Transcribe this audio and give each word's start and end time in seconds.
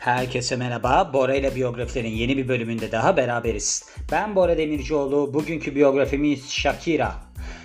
Herkese 0.00 0.56
merhaba. 0.56 1.10
Bora 1.12 1.34
ile 1.34 1.54
biyografilerin 1.54 2.08
yeni 2.08 2.36
bir 2.36 2.48
bölümünde 2.48 2.92
daha 2.92 3.16
beraberiz. 3.16 3.84
Ben 4.12 4.36
Bora 4.36 4.58
Demircioğlu. 4.58 5.34
Bugünkü 5.34 5.74
biyografimiz 5.74 6.50
Shakira. 6.50 7.14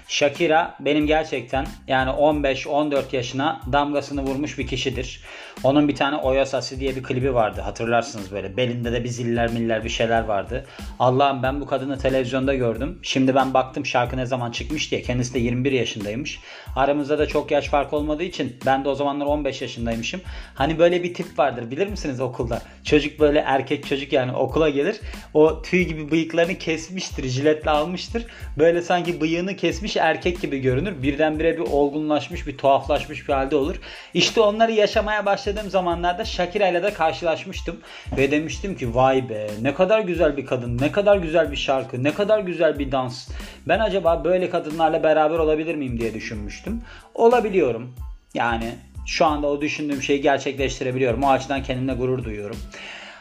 Shakira 0.08 0.76
benim 0.80 1.08
gerçekten 1.08 1.68
yani 1.88 2.10
15-14 2.10 3.16
yaşına 3.16 3.62
damgasını 3.72 4.22
vurmuş 4.24 4.58
bir 4.58 4.68
kişidir. 4.68 5.24
Onun 5.64 5.88
bir 5.88 5.96
tane 5.96 6.16
Oyasası 6.18 6.80
diye 6.80 6.96
bir 6.96 7.04
klibi 7.04 7.34
vardı 7.34 7.62
hatırlarsınız 7.62 8.32
böyle. 8.32 8.58
Belinde 8.58 8.92
de 8.92 9.04
bir 9.04 9.10
ziller 9.10 9.52
miller 9.52 9.84
bir 9.84 9.90
şeyler 9.90 10.24
vardı. 10.24 10.66
Allah'ım 11.00 11.44
ben 11.44 11.62
bu 11.62 11.66
kadını 11.66 11.98
televizyonda 11.98 12.54
gördüm. 12.54 13.00
Şimdi 13.02 13.36
ben 13.36 13.54
baktım 13.54 13.86
şarkı 13.86 14.18
ne 14.18 14.26
zaman 14.26 14.52
çıkmış 14.52 14.92
diye. 14.92 15.02
Kendisi 15.02 15.34
de 15.34 15.40
21 15.40 15.72
yaşındaymış. 15.72 16.40
Aramızda 16.76 17.20
da 17.20 17.28
çok 17.28 17.52
yaş 17.52 17.68
fark 17.68 17.94
olmadığı 17.94 18.24
için 18.24 18.56
ben 18.66 18.86
de 18.86 18.90
o 18.90 18.96
zamanlar 18.96 19.26
15 19.26 19.62
yaşındaymışım. 19.62 20.22
Hani 20.56 20.80
böyle 20.80 21.04
bir 21.04 21.14
tip 21.14 21.40
vardır 21.40 21.72
bilir 21.72 21.88
misiniz 21.88 22.22
okulda? 22.22 22.62
Çocuk 22.84 23.20
böyle 23.20 23.40
erkek 23.40 23.88
çocuk 23.88 24.14
yani 24.14 24.32
okula 24.32 24.70
gelir. 24.70 25.00
O 25.34 25.62
tüy 25.62 25.84
gibi 25.84 26.12
bıyıklarını 26.12 26.58
kesmiştir. 26.58 27.28
Jiletle 27.28 27.72
almıştır. 27.72 28.26
Böyle 28.58 28.82
sanki 28.82 29.22
bıyığını 29.22 29.56
kesmiş 29.56 29.98
erkek 29.98 30.42
gibi 30.42 30.60
görünür. 30.60 31.04
Birdenbire 31.04 31.58
bir 31.58 31.64
olgunlaşmış, 31.64 32.48
bir 32.48 32.58
tuhaflaşmış 32.58 33.28
bir 33.28 33.34
halde 33.34 33.56
olur. 33.56 33.76
İşte 34.14 34.42
onları 34.42 34.72
yaşamaya 34.72 35.26
başladığım 35.46 35.70
zamanlarda 35.70 36.26
Shakira 36.26 36.68
ile 36.68 36.84
de 36.84 36.94
karşılaşmıştım. 36.94 37.80
Ve 38.18 38.32
demiştim 38.32 38.78
ki 38.78 38.96
vay 38.96 39.30
be 39.30 39.48
ne 39.62 39.74
kadar 39.74 40.00
güzel 40.00 40.38
bir 40.38 40.46
kadın, 40.46 40.78
ne 40.78 40.92
kadar 40.92 41.18
güzel 41.18 41.52
bir 41.52 41.56
şarkı, 41.56 42.04
ne 42.04 42.14
kadar 42.14 42.40
güzel 42.40 42.80
bir 42.80 42.92
dans. 42.92 43.30
Ben 43.68 43.80
acaba 43.80 44.24
böyle 44.24 44.50
kadınlarla 44.50 45.04
beraber 45.04 45.40
olabilir 45.40 45.76
miyim 45.76 46.00
diye 46.00 46.14
düşünmüştüm. 46.14 46.82
Olabiliyorum. 47.14 47.96
Yani 48.34 48.76
şu 49.06 49.26
anda 49.26 49.48
o 49.48 49.62
düşündüğüm 49.62 50.02
şeyi 50.02 50.22
gerçekleştirebiliyorum. 50.22 51.24
O 51.24 51.30
açıdan 51.30 51.64
kendimle 51.64 51.94
gurur 51.94 52.24
duyuyorum. 52.24 52.58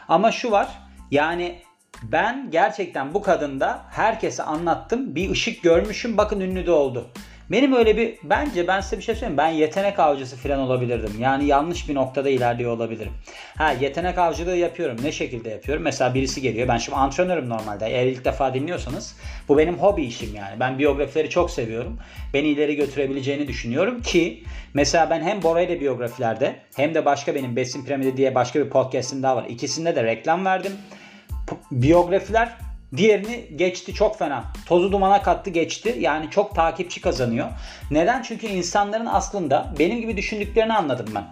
Ama 0.07 0.31
şu 0.31 0.51
var. 0.51 0.67
Yani 1.11 1.55
ben 2.03 2.51
gerçekten 2.51 3.13
bu 3.13 3.21
kadında 3.21 3.81
herkese 3.91 4.43
anlattım. 4.43 5.15
Bir 5.15 5.29
ışık 5.29 5.63
görmüşüm. 5.63 6.17
Bakın 6.17 6.39
ünlü 6.39 6.65
de 6.65 6.71
oldu. 6.71 7.07
Benim 7.51 7.73
öyle 7.73 7.97
bir 7.97 8.15
bence 8.23 8.67
ben 8.67 8.81
size 8.81 8.97
bir 8.97 9.01
şey 9.01 9.15
söyleyeyim. 9.15 9.37
Ben 9.37 9.49
yetenek 9.49 9.99
avcısı 9.99 10.37
falan 10.37 10.59
olabilirdim. 10.59 11.11
Yani 11.19 11.45
yanlış 11.45 11.89
bir 11.89 11.95
noktada 11.95 12.29
ilerliyor 12.29 12.71
olabilirim. 12.71 13.11
Ha 13.57 13.71
yetenek 13.71 14.17
avcılığı 14.17 14.55
yapıyorum. 14.55 14.97
Ne 15.03 15.11
şekilde 15.11 15.49
yapıyorum? 15.49 15.83
Mesela 15.83 16.13
birisi 16.13 16.41
geliyor. 16.41 16.67
Ben 16.67 16.77
şimdi 16.77 16.97
antrenörüm 16.97 17.49
normalde. 17.49 17.87
Eğer 17.87 18.05
ilk 18.05 18.25
defa 18.25 18.53
dinliyorsanız 18.53 19.15
bu 19.47 19.57
benim 19.57 19.77
hobi 19.77 20.03
işim 20.03 20.35
yani. 20.35 20.59
Ben 20.59 20.79
biyografileri 20.79 21.29
çok 21.29 21.51
seviyorum. 21.51 21.99
Beni 22.33 22.47
ileri 22.47 22.75
götürebileceğini 22.75 23.47
düşünüyorum 23.47 24.01
ki 24.01 24.43
mesela 24.73 25.09
ben 25.09 25.21
hem 25.21 25.43
Bora 25.43 25.61
ile 25.61 25.81
biyografilerde 25.81 26.55
hem 26.75 26.95
de 26.95 27.05
başka 27.05 27.35
benim 27.35 27.55
Besin 27.55 27.85
Piramidi 27.85 28.17
diye 28.17 28.35
başka 28.35 28.59
bir 28.59 28.69
podcast'im 28.69 29.23
daha 29.23 29.35
var. 29.35 29.45
İkisinde 29.49 29.95
de 29.95 30.03
reklam 30.03 30.45
verdim 30.45 30.71
biyografiler 31.71 32.64
diğerini 32.97 33.45
geçti 33.55 33.93
çok 33.93 34.19
fena. 34.19 34.43
Tozu 34.65 34.91
dumana 34.91 35.21
kattı 35.21 35.49
geçti. 35.49 35.95
Yani 35.99 36.29
çok 36.29 36.55
takipçi 36.55 37.01
kazanıyor. 37.01 37.47
Neden? 37.91 38.21
Çünkü 38.21 38.47
insanların 38.47 39.05
aslında 39.05 39.73
benim 39.79 40.01
gibi 40.01 40.17
düşündüklerini 40.17 40.73
anladım 40.73 41.05
ben. 41.15 41.23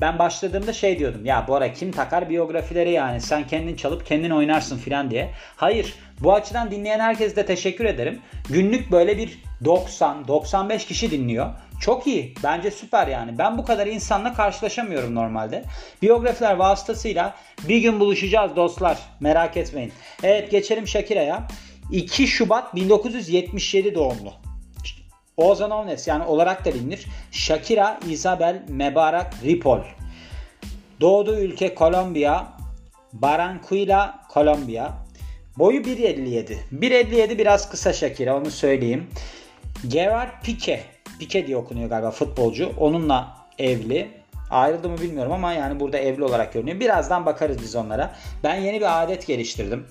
Ben 0.00 0.18
başladığımda 0.18 0.72
şey 0.72 0.98
diyordum. 0.98 1.24
Ya 1.24 1.44
Bora 1.48 1.72
kim 1.72 1.92
takar 1.92 2.28
biyografileri 2.28 2.90
yani 2.90 3.20
sen 3.20 3.46
kendin 3.46 3.76
çalıp 3.76 4.06
kendin 4.06 4.30
oynarsın 4.30 4.78
filan 4.78 5.10
diye. 5.10 5.30
Hayır. 5.56 5.94
Bu 6.20 6.34
açıdan 6.34 6.70
dinleyen 6.70 7.00
herkese 7.00 7.36
de 7.36 7.46
teşekkür 7.46 7.84
ederim. 7.84 8.20
Günlük 8.48 8.92
böyle 8.92 9.18
bir 9.18 9.42
90-95 9.64 10.86
kişi 10.86 11.10
dinliyor. 11.10 11.50
Çok 11.80 12.06
iyi. 12.06 12.34
Bence 12.44 12.70
süper 12.70 13.06
yani. 13.06 13.38
Ben 13.38 13.58
bu 13.58 13.64
kadar 13.64 13.86
insanla 13.86 14.34
karşılaşamıyorum 14.34 15.14
normalde. 15.14 15.64
Biyografiler 16.02 16.56
vasıtasıyla 16.56 17.34
bir 17.68 17.78
gün 17.78 18.00
buluşacağız 18.00 18.56
dostlar. 18.56 18.98
Merak 19.20 19.56
etmeyin. 19.56 19.92
Evet 20.22 20.50
geçelim 20.50 20.88
Shakira'ya. 20.88 21.48
2 21.92 22.26
Şubat 22.26 22.74
1977 22.74 23.94
doğumlu. 23.94 24.32
Ozan 25.36 25.70
Ovnes 25.70 26.08
yani 26.08 26.24
olarak 26.24 26.64
da 26.64 26.74
bilinir. 26.74 27.06
Shakira 27.30 28.00
Isabel 28.08 28.62
Mebarak 28.68 29.34
Ripoll. 29.44 29.80
Doğduğu 31.00 31.36
ülke 31.36 31.74
Kolombiya. 31.74 32.52
Barranquilla, 33.12 34.22
Kolombiya. 34.28 34.92
Boyu 35.58 35.80
1.57. 35.80 36.56
1.57 36.72 37.38
biraz 37.38 37.70
kısa 37.70 37.92
Shakira 37.92 38.36
onu 38.36 38.50
söyleyeyim. 38.50 39.10
Gerard 39.88 40.42
Pique 40.42 40.80
Pique 41.20 41.46
diye 41.46 41.56
okunuyor 41.56 41.88
galiba 41.88 42.10
futbolcu. 42.10 42.72
Onunla 42.78 43.36
evli. 43.58 44.08
Ayrıldı 44.50 44.88
mı 44.88 44.98
bilmiyorum 44.98 45.32
ama 45.32 45.52
yani 45.52 45.80
burada 45.80 45.98
evli 45.98 46.24
olarak 46.24 46.52
görünüyor. 46.52 46.80
Birazdan 46.80 47.26
bakarız 47.26 47.62
biz 47.62 47.76
onlara. 47.76 48.14
Ben 48.44 48.54
yeni 48.54 48.80
bir 48.80 49.02
adet 49.02 49.26
geliştirdim. 49.26 49.86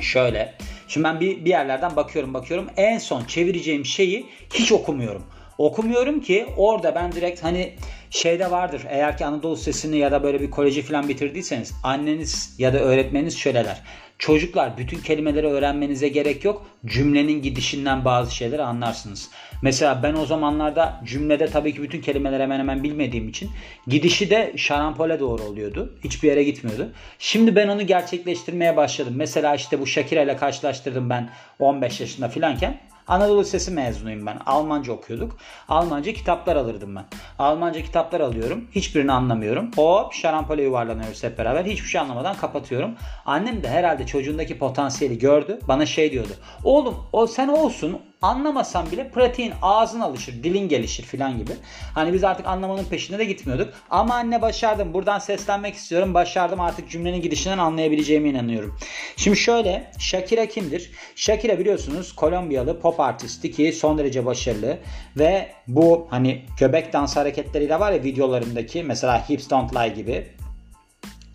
Şöyle. 0.00 0.54
Şimdi 0.88 1.04
ben 1.04 1.20
bir, 1.20 1.44
bir 1.44 1.50
yerlerden 1.50 1.96
bakıyorum 1.96 2.34
bakıyorum. 2.34 2.66
En 2.76 2.98
son 2.98 3.24
çevireceğim 3.24 3.84
şeyi 3.84 4.26
hiç 4.54 4.72
okumuyorum. 4.72 5.22
Okumuyorum 5.58 6.20
ki 6.20 6.46
orada 6.56 6.94
ben 6.94 7.12
direkt 7.12 7.44
hani 7.44 7.74
şeyde 8.10 8.50
vardır. 8.50 8.82
Eğer 8.88 9.18
ki 9.18 9.26
Anadolu 9.26 9.56
Sesi'ni 9.56 9.98
ya 9.98 10.12
da 10.12 10.22
böyle 10.22 10.40
bir 10.40 10.50
koleji 10.50 10.82
falan 10.82 11.08
bitirdiyseniz 11.08 11.74
anneniz 11.82 12.54
ya 12.58 12.72
da 12.72 12.78
öğretmeniniz 12.78 13.38
şöyleler. 13.38 13.82
Çocuklar 14.18 14.78
bütün 14.78 14.98
kelimeleri 14.98 15.46
öğrenmenize 15.46 16.08
gerek 16.08 16.44
yok. 16.44 16.66
Cümlenin 16.86 17.42
gidişinden 17.42 18.04
bazı 18.04 18.34
şeyleri 18.34 18.62
anlarsınız. 18.62 19.30
Mesela 19.62 20.02
ben 20.02 20.14
o 20.14 20.26
zamanlarda 20.26 21.00
cümlede 21.04 21.46
tabii 21.46 21.74
ki 21.74 21.82
bütün 21.82 22.00
kelimeleri 22.00 22.42
hemen 22.42 22.58
hemen 22.58 22.82
bilmediğim 22.82 23.28
için 23.28 23.50
gidişi 23.86 24.30
de 24.30 24.52
şarampole 24.56 25.20
doğru 25.20 25.42
oluyordu. 25.42 25.98
Hiçbir 26.04 26.28
yere 26.28 26.44
gitmiyordu. 26.44 26.92
Şimdi 27.18 27.56
ben 27.56 27.68
onu 27.68 27.86
gerçekleştirmeye 27.86 28.76
başladım. 28.76 29.14
Mesela 29.16 29.54
işte 29.54 29.80
bu 29.80 29.86
Shakira 29.86 30.22
ile 30.22 30.36
karşılaştırdım 30.36 31.10
ben 31.10 31.30
15 31.58 32.00
yaşında 32.00 32.28
filanken. 32.28 32.80
Anadolu 33.10 33.40
Lisesi 33.40 33.70
mezunuyum 33.70 34.26
ben. 34.26 34.38
Almanca 34.46 34.92
okuyorduk. 34.92 35.36
Almanca 35.68 36.12
kitaplar 36.12 36.56
alırdım 36.56 36.96
ben. 36.96 37.04
Almanca 37.38 37.82
kitaplar 37.82 38.20
alıyorum. 38.20 38.68
Hiçbirini 38.72 39.12
anlamıyorum. 39.12 39.70
Hop 39.76 40.12
şarampole 40.12 40.62
yuvarlanıyoruz 40.62 41.24
hep 41.24 41.38
beraber. 41.38 41.64
Hiçbir 41.64 41.88
şey 41.88 42.00
anlamadan 42.00 42.36
kapatıyorum. 42.36 42.94
Annem 43.26 43.62
de 43.62 43.68
herhalde 43.68 44.06
çocuğundaki 44.06 44.58
potansiyeli 44.58 45.18
gördü. 45.18 45.58
Bana 45.68 45.86
şey 45.86 46.12
diyordu. 46.12 46.32
Oğlum 46.64 46.96
o 47.12 47.26
sen 47.26 47.48
olsun 47.48 48.00
anlamasan 48.22 48.90
bile 48.90 49.10
pratiğin 49.10 49.52
ağzın 49.62 50.00
alışır, 50.00 50.42
dilin 50.42 50.68
gelişir 50.68 51.04
filan 51.04 51.38
gibi. 51.38 51.52
Hani 51.94 52.12
biz 52.12 52.24
artık 52.24 52.46
anlamanın 52.46 52.84
peşinde 52.84 53.18
de 53.18 53.24
gitmiyorduk. 53.24 53.74
Ama 53.90 54.14
anne 54.14 54.42
başardım. 54.42 54.94
Buradan 54.94 55.18
seslenmek 55.18 55.74
istiyorum. 55.74 56.14
Başardım 56.14 56.60
artık 56.60 56.90
cümlenin 56.90 57.22
gidişinden 57.22 57.58
anlayabileceğime 57.58 58.28
inanıyorum. 58.28 58.78
Şimdi 59.16 59.36
şöyle 59.36 59.90
Shakira 59.98 60.46
kimdir? 60.46 60.90
Shakira 61.16 61.58
biliyorsunuz 61.58 62.12
Kolombiyalı 62.12 62.80
pop 62.80 63.00
artisti 63.00 63.50
ki 63.50 63.72
son 63.72 63.98
derece 63.98 64.26
başarılı 64.26 64.78
ve 65.16 65.48
bu 65.68 66.06
hani 66.10 66.42
göbek 66.58 66.92
dans 66.92 67.16
hareketleriyle 67.16 67.80
var 67.80 67.92
ya 67.92 68.02
videolarındaki 68.02 68.82
mesela 68.82 69.28
Hips 69.28 69.50
Don't 69.50 69.76
Lie 69.76 69.88
gibi 69.88 70.26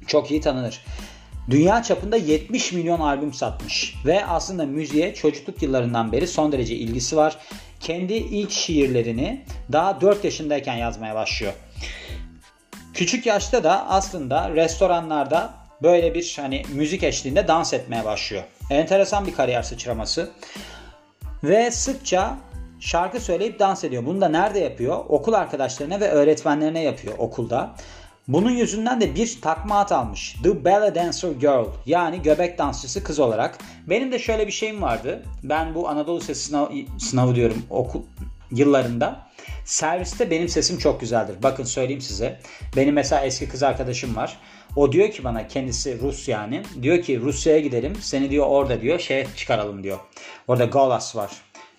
çok 0.08 0.32
iyi 0.32 0.42
tanınır. 0.42 0.82
Dünya 1.50 1.84
çapında 1.84 2.18
70 2.18 2.72
milyon 2.72 3.00
albüm 3.00 3.34
satmış 3.34 3.96
ve 4.06 4.26
aslında 4.26 4.66
müziğe 4.66 5.14
çocukluk 5.14 5.62
yıllarından 5.62 6.12
beri 6.12 6.28
son 6.28 6.52
derece 6.52 6.76
ilgisi 6.76 7.18
var. 7.18 7.38
Kendi 7.80 8.14
ilk 8.14 8.52
şiirlerini 8.52 9.46
daha 9.72 10.02
4 10.02 10.24
yaşındayken 10.24 10.76
yazmaya 10.76 11.16
başlıyor. 11.16 11.54
Küçük 12.94 13.26
yaşta 13.26 13.64
da 13.64 13.90
aslında 13.90 14.50
restoranlarda 14.50 15.54
böyle 15.84 16.14
bir 16.14 16.38
hani 16.42 16.64
müzik 16.74 17.04
eşliğinde 17.04 17.48
dans 17.48 17.74
etmeye 17.74 18.06
başlıyor. 18.06 18.44
Enteresan 18.70 19.28
bir 19.28 19.34
kariyer 19.34 19.64
sıçraması. 19.64 20.32
Ve 21.44 21.72
sıkça 21.72 22.38
şarkı 22.80 23.20
söyleyip 23.20 23.60
dans 23.60 23.84
ediyor. 23.84 24.06
Bunu 24.06 24.22
da 24.22 24.30
nerede 24.30 24.60
yapıyor? 24.60 25.06
Okul 25.10 25.34
arkadaşlarına 25.34 26.00
ve 26.00 26.10
öğretmenlerine 26.10 26.84
yapıyor 26.84 27.14
okulda. 27.18 27.76
Bunun 28.28 28.52
yüzünden 28.52 29.02
de 29.02 29.16
bir 29.16 29.42
takma 29.42 29.80
at 29.80 29.92
almış. 29.92 30.36
The 30.44 30.66
Belly 30.66 30.96
Dancer 30.96 31.32
Girl 31.32 31.66
yani 31.86 32.22
göbek 32.22 32.58
dansçısı 32.58 33.04
kız 33.04 33.20
olarak. 33.20 33.58
Benim 33.88 34.12
de 34.12 34.20
şöyle 34.20 34.48
bir 34.48 34.52
şeyim 34.52 34.82
vardı. 34.82 35.24
Ben 35.44 35.76
bu 35.76 35.90
Anadolu 35.90 36.22
Sesi 36.22 36.44
sınavı, 36.46 36.72
sınavı 37.00 37.36
diyorum 37.36 37.64
okul 37.70 38.02
yıllarında. 38.52 39.28
Serviste 39.66 40.32
benim 40.32 40.50
sesim 40.50 40.78
çok 40.78 41.02
güzeldir. 41.02 41.36
Bakın 41.44 41.64
söyleyeyim 41.64 42.02
size. 42.02 42.40
Benim 42.76 42.96
mesela 42.96 43.26
eski 43.26 43.50
kız 43.50 43.64
arkadaşım 43.64 44.16
var. 44.16 44.38
O 44.76 44.92
diyor 44.92 45.12
ki 45.12 45.24
bana 45.24 45.48
kendisi 45.48 46.02
Rus 46.02 46.28
yani. 46.28 46.64
Diyor 46.82 47.02
ki 47.02 47.22
Rusya'ya 47.22 47.60
gidelim. 47.60 47.96
Seni 48.02 48.30
diyor 48.30 48.48
orada 48.48 48.82
diyor 48.82 49.00
şey 49.00 49.28
çıkaralım 49.36 49.84
diyor. 49.84 50.00
Orada 50.48 50.66
Golas 50.66 51.16
var. 51.16 51.32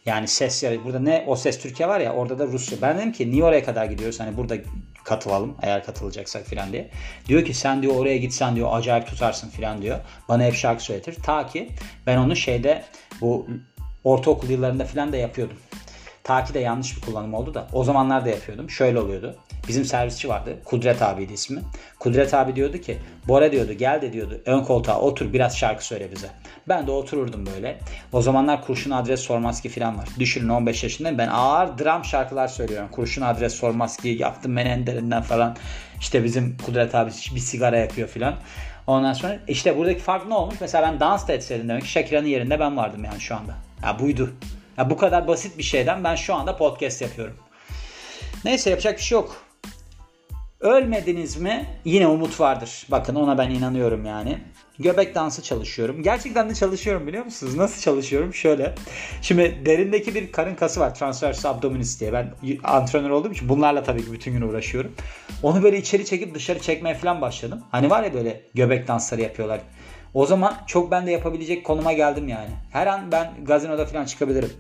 Yani 0.07 0.29
ses 0.29 0.63
ya 0.63 0.85
burada 0.85 1.01
ne 1.01 1.25
o 1.27 1.37
ses 1.37 1.59
Türkiye 1.59 1.89
var 1.89 2.01
ya 2.01 2.13
orada 2.13 2.39
da 2.39 2.47
Rusya. 2.47 2.79
Ben 2.83 2.99
dedim 2.99 3.13
ki 3.13 3.31
niye 3.31 3.45
oraya 3.45 3.65
kadar 3.65 3.85
gidiyoruz 3.85 4.21
hani 4.21 4.37
burada 4.37 4.57
katılalım 5.07 5.57
eğer 5.63 5.85
katılacaksak 5.85 6.47
filan 6.47 6.73
diye. 6.73 6.91
Diyor 7.29 7.45
ki 7.45 7.55
sen 7.55 7.83
diyor 7.83 7.95
oraya 7.97 8.17
gitsen 8.17 8.57
diyor 8.57 8.69
acayip 8.73 9.07
tutarsın 9.07 9.51
filan 9.51 9.83
diyor. 9.83 9.99
Bana 10.29 10.45
hep 10.45 10.55
şarkı 10.55 10.83
söyletir. 10.83 11.15
Ta 11.23 11.47
ki 11.47 11.69
ben 12.07 12.17
onu 12.17 12.37
şeyde 12.37 12.85
bu 13.21 13.47
ortaokul 14.05 14.49
yıllarında 14.49 14.85
filan 14.85 15.13
da 15.13 15.17
yapıyordum. 15.17 15.57
Ta 16.25 16.45
ki 16.45 16.55
de 16.55 16.59
yanlış 16.59 16.97
bir 16.97 17.01
kullanım 17.01 17.35
oldu 17.35 17.55
da 17.55 17.67
o 17.73 17.85
zamanlar 17.85 18.25
da 18.25 18.29
yapıyordum. 18.29 18.71
Şöyle 18.71 19.01
oluyordu. 19.01 19.37
Bizim 19.69 19.85
servisçi 19.85 20.29
vardı. 20.29 20.59
Kudret 20.65 21.03
abiydi 21.03 21.33
ismi. 21.33 21.61
Kudret 21.99 22.35
abi 22.35 22.57
diyordu 22.57 22.79
ki 22.79 22.99
Bora 23.29 23.53
diyordu 23.53 23.73
gel 23.73 24.03
de 24.03 24.13
diyordu 24.13 24.43
ön 24.47 24.63
koltuğa 24.63 25.01
otur 25.01 25.33
biraz 25.33 25.57
şarkı 25.57 25.87
söyle 25.87 26.11
bize. 26.17 26.29
Ben 26.69 26.87
de 26.87 26.91
otururdum 26.91 27.47
böyle. 27.47 27.79
O 28.13 28.23
zamanlar 28.23 28.65
kurşun 28.65 28.91
adres 28.91 29.21
sormaz 29.21 29.61
ki 29.61 29.69
falan 29.69 29.99
var. 29.99 30.09
Düşünün 30.19 30.49
15 30.49 30.83
yaşındayım 30.83 31.19
ben 31.19 31.29
ağır 31.29 31.79
dram 31.79 32.05
şarkılar 32.05 32.49
söylüyorum. 32.49 32.89
Kurşun 32.93 33.23
adres 33.23 33.55
sormaz 33.55 33.97
ki 33.97 34.09
yaptım 34.09 34.53
menenderinden 34.53 35.23
falan. 35.23 35.57
İşte 36.01 36.25
bizim 36.25 36.57
Kudret 36.67 36.95
abi 36.95 37.11
bir 37.35 37.41
sigara 37.41 37.77
yapıyor 37.79 38.09
falan. 38.09 38.35
Ondan 38.87 39.13
sonra 39.13 39.39
işte 39.49 39.77
buradaki 39.77 40.01
fark 40.01 40.27
ne 40.27 40.35
olmuş? 40.35 40.55
Mesela 40.61 40.89
ben 40.89 41.01
dans 41.01 41.29
da 41.29 41.33
etseydim 41.33 41.69
demek 41.69 41.83
ki 41.83 41.89
Shakira'nın 41.89 42.27
yerinde 42.27 42.61
ben 42.61 42.77
vardım 42.77 43.05
yani 43.05 43.21
şu 43.21 43.37
anda. 43.37 43.55
Ya 43.83 43.99
buydu. 43.99 44.35
Ya 44.79 44.91
bu 44.91 44.97
kadar 44.97 45.29
basit 45.29 45.59
bir 45.59 45.63
şeyden 45.63 46.05
ben 46.05 46.15
şu 46.15 46.35
anda 46.35 46.57
podcast 46.57 47.03
yapıyorum. 47.03 47.37
Neyse 48.45 48.71
yapacak 48.71 48.99
bir 48.99 49.03
şey 49.03 49.17
yok. 49.17 49.46
Ölmediniz 50.61 51.37
mi? 51.37 51.67
Yine 51.85 52.07
umut 52.07 52.41
vardır. 52.41 52.87
Bakın 52.91 53.15
ona 53.15 53.39
ben 53.39 53.51
inanıyorum 53.51 54.05
yani. 54.05 54.39
Göbek 54.79 55.15
dansı 55.15 55.43
çalışıyorum. 55.43 56.03
Gerçekten 56.03 56.51
de 56.51 56.55
çalışıyorum 56.55 57.07
biliyor 57.07 57.25
musunuz? 57.25 57.57
Nasıl 57.57 57.81
çalışıyorum? 57.81 58.35
Şöyle. 58.35 58.75
Şimdi 59.23 59.63
derindeki 59.67 60.15
bir 60.15 60.33
karın 60.33 60.55
kası 60.55 60.81
var. 60.81 60.95
Transverse 60.95 61.49
abdominis 61.49 62.01
diye. 62.01 62.13
Ben 62.13 62.35
antrenör 62.65 63.11
olduğum 63.11 63.33
için 63.33 63.49
bunlarla 63.49 63.83
tabii 63.83 64.05
ki 64.05 64.13
bütün 64.13 64.33
gün 64.33 64.41
uğraşıyorum. 64.41 64.93
Onu 65.43 65.63
böyle 65.63 65.79
içeri 65.79 66.05
çekip 66.05 66.35
dışarı 66.35 66.59
çekmeye 66.59 66.95
falan 66.95 67.21
başladım. 67.21 67.63
Hani 67.71 67.91
var 67.91 68.03
ya 68.03 68.15
böyle 68.15 68.41
göbek 68.55 68.89
dansları 68.89 69.21
yapıyorlar. 69.21 69.61
O 70.15 70.27
zaman 70.27 70.57
çok 70.67 70.91
ben 70.91 71.07
de 71.07 71.11
yapabilecek 71.11 71.65
konuma 71.65 71.93
geldim 71.93 72.29
yani. 72.29 72.51
Her 72.71 72.87
an 72.87 73.13
ben 73.13 73.33
gazinoda 73.45 73.87
falan 73.87 74.05
çıkabilirim. 74.05 74.53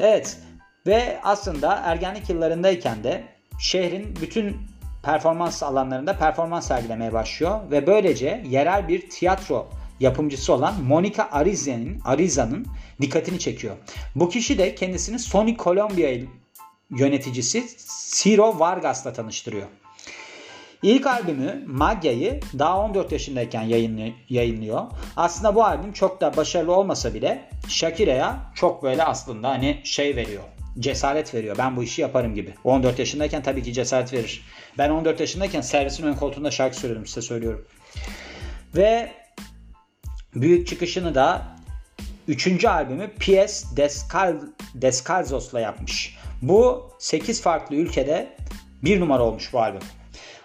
Evet. 0.00 0.38
Ve 0.86 1.20
aslında 1.22 1.82
ergenlik 1.84 2.30
yıllarındayken 2.30 3.04
de 3.04 3.24
şehrin 3.58 4.16
bütün 4.20 4.56
performans 5.08 5.62
alanlarında 5.62 6.18
performans 6.18 6.68
sergilemeye 6.68 7.12
başlıyor 7.12 7.60
ve 7.70 7.86
böylece 7.86 8.42
yerel 8.48 8.88
bir 8.88 9.10
tiyatro 9.10 9.68
yapımcısı 10.00 10.52
olan 10.52 10.82
Monica 10.82 11.28
Ariza'nın 11.32 12.00
Ariza'nın 12.04 12.66
dikkatini 13.00 13.38
çekiyor. 13.38 13.76
Bu 14.14 14.28
kişi 14.28 14.58
de 14.58 14.74
kendisini 14.74 15.18
Sony 15.18 15.56
Columbia 15.56 16.10
yöneticisi 16.90 17.66
Ciro 18.14 18.58
Vargas'la 18.58 19.12
tanıştırıyor. 19.12 19.66
İlk 20.82 21.06
albümü 21.06 21.64
Magya'yı 21.66 22.40
daha 22.58 22.78
14 22.80 23.12
yaşındayken 23.12 23.62
yayınlıyor. 24.28 24.82
Aslında 25.16 25.54
bu 25.54 25.64
albüm 25.64 25.92
çok 25.92 26.20
da 26.20 26.36
başarılı 26.36 26.74
olmasa 26.74 27.14
bile 27.14 27.48
Shakira'ya 27.68 28.36
çok 28.54 28.82
böyle 28.82 29.04
aslında 29.04 29.48
hani 29.48 29.80
şey 29.84 30.16
veriyor 30.16 30.42
cesaret 30.80 31.34
veriyor. 31.34 31.58
Ben 31.58 31.76
bu 31.76 31.82
işi 31.82 32.02
yaparım 32.02 32.34
gibi. 32.34 32.54
14 32.64 32.98
yaşındayken 32.98 33.42
tabii 33.42 33.62
ki 33.62 33.72
cesaret 33.72 34.12
verir. 34.12 34.44
Ben 34.78 34.90
14 34.90 35.20
yaşındayken 35.20 35.60
servisin 35.60 36.06
ön 36.06 36.14
koltuğunda 36.14 36.50
şarkı 36.50 36.76
söylüyordum 36.76 37.06
size 37.06 37.22
söylüyorum. 37.22 37.66
Ve 38.76 39.12
büyük 40.34 40.66
çıkışını 40.66 41.14
da 41.14 41.56
3. 42.28 42.64
albümü 42.64 43.10
P.S. 43.18 43.76
Descal 43.76 44.36
Descalzos'la 44.74 45.60
yapmış. 45.60 46.18
Bu 46.42 46.90
8 46.98 47.42
farklı 47.42 47.76
ülkede 47.76 48.36
bir 48.84 49.00
numara 49.00 49.22
olmuş 49.22 49.52
bu 49.52 49.60
albüm. 49.60 49.82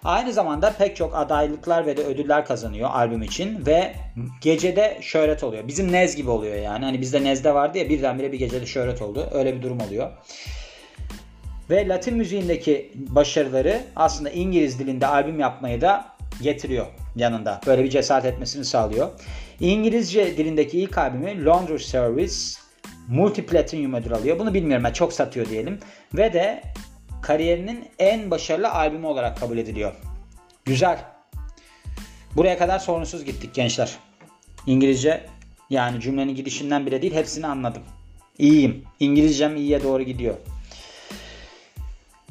Aynı 0.04 0.34
zamanda 0.34 0.74
pek 0.74 0.96
çok 0.96 1.16
adaylıklar 1.16 1.86
ve 1.86 1.98
de 1.98 2.04
ödüller 2.04 2.46
kazanıyor 2.46 2.90
albüm 2.94 3.22
için 3.22 3.66
ve 3.66 3.96
gecede 4.42 4.98
şöhret 5.02 5.44
oluyor. 5.44 5.68
Bizim 5.68 5.92
Nez 5.92 6.16
gibi 6.16 6.30
oluyor 6.30 6.56
yani. 6.56 6.86
Hani 6.86 7.02
bizde 7.02 7.24
Nez'de 7.24 7.54
vardı 7.54 7.78
ya 7.78 7.90
birdenbire 7.90 8.32
bir 8.32 8.40
gecede 8.40 8.66
şöhret 8.66 9.02
oldu. 9.02 9.30
Öyle 9.34 9.56
bir 9.56 9.62
durum 9.62 9.80
oluyor. 9.80 10.12
Ve 11.70 11.88
Latin 11.88 12.18
müziğindeki 12.18 12.92
başarıları 12.96 13.82
aslında 13.96 14.30
İngiliz 14.30 14.80
dilinde 14.80 15.08
albüm 15.08 15.40
yapmayı 15.40 15.82
da 15.82 16.06
getiriyor 16.42 16.86
yanında. 17.16 17.62
Böyle 17.68 17.84
bir 17.84 17.90
cesaret 17.90 18.26
etmesini 18.26 18.66
sağlıyor. 18.66 19.10
İngilizce 19.60 20.38
dilindeki 20.38 20.80
ilk 20.80 20.98
albümü 20.98 21.46
Laundry 21.46 21.80
Service 21.80 22.36
multi 23.08 23.46
platinum 23.46 23.94
ödül 23.94 24.14
alıyor. 24.14 24.40
Bunu 24.40 24.54
bilmiyorum 24.54 24.84
ben 24.84 24.94
çok 24.94 25.14
satıyor 25.14 25.50
diyelim. 25.50 25.80
Ve 26.14 26.34
de 26.34 26.62
kariyerinin 27.24 27.90
en 28.00 28.32
başarılı 28.32 28.72
albümü 28.72 29.06
olarak 29.06 29.38
kabul 29.38 29.58
ediliyor. 29.58 29.94
Güzel. 30.66 30.98
Buraya 32.36 32.58
kadar 32.58 32.80
sorunsuz 32.80 33.26
gittik 33.26 33.54
gençler. 33.54 33.92
İngilizce 34.68 35.26
yani 35.70 36.02
cümlenin 36.02 36.36
gidişinden 36.36 36.86
bile 36.86 37.02
değil 37.02 37.14
hepsini 37.14 37.48
anladım. 37.48 37.84
İyiyim. 38.38 38.84
İngilizcem 39.00 39.56
iyiye 39.56 39.84
doğru 39.84 40.04
gidiyor. 40.04 40.36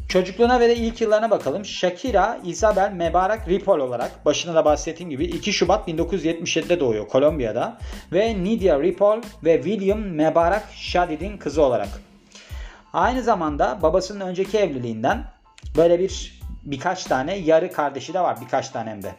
Çocukluğuna 0.08 0.60
ve 0.60 0.68
de 0.68 0.76
ilk 0.76 1.00
yıllarına 1.00 1.30
bakalım. 1.30 1.64
Shakira 1.64 2.40
Isabel 2.44 2.92
Mebarak 2.92 3.48
Ripoll 3.48 3.78
olarak 3.78 4.24
başına 4.24 4.54
da 4.54 4.64
bahsettiğim 4.64 5.10
gibi 5.10 5.24
2 5.24 5.52
Şubat 5.52 5.88
1977'de 5.88 6.80
doğuyor 6.80 7.08
Kolombiya'da 7.08 7.78
ve 8.12 8.44
Nidia 8.44 8.82
Ripoll 8.82 9.22
ve 9.44 9.62
William 9.62 10.00
Mebarak 10.00 10.68
Shadid'in 10.74 11.36
kızı 11.36 11.62
olarak. 11.62 11.88
Aynı 12.92 13.22
zamanda 13.22 13.78
babasının 13.82 14.20
önceki 14.20 14.58
evliliğinden 14.58 15.24
böyle 15.76 15.98
bir 15.98 16.40
birkaç 16.62 17.04
tane 17.04 17.34
yarı 17.36 17.72
kardeşi 17.72 18.14
de 18.14 18.20
var. 18.20 18.38
Birkaç 18.40 18.68
tanem 18.68 19.02
de. 19.02 19.14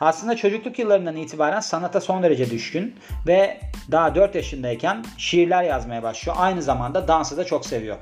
Aslında 0.00 0.36
çocukluk 0.36 0.78
yıllarından 0.78 1.16
itibaren 1.16 1.60
sanata 1.60 2.00
son 2.00 2.22
derece 2.22 2.50
düşkün 2.50 2.96
ve 3.26 3.60
daha 3.90 4.14
4 4.14 4.34
yaşındayken 4.34 5.04
şiirler 5.18 5.62
yazmaya 5.62 6.02
başlıyor. 6.02 6.36
Aynı 6.40 6.62
zamanda 6.62 7.08
dansı 7.08 7.36
da 7.36 7.44
çok 7.44 7.66
seviyor. 7.66 7.96